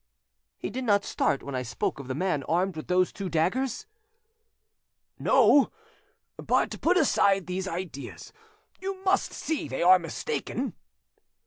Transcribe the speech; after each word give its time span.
"He 0.57 0.71
did 0.71 0.83
not 0.83 1.05
start 1.05 1.43
when 1.43 1.53
I 1.53 1.61
spoke 1.61 1.99
of 1.99 2.07
the 2.07 2.15
man 2.15 2.41
armed 2.45 2.75
with 2.75 2.87
those 2.87 3.13
two 3.13 3.29
daggers?" 3.29 3.85
"No. 5.19 5.71
But 6.37 6.81
put 6.81 6.97
aside 6.97 7.45
these 7.45 7.67
ideas; 7.67 8.33
you 8.79 8.95
must 9.03 9.31
see 9.31 9.67
they 9.67 9.83
are 9.83 9.99
mistaken." 9.99 10.73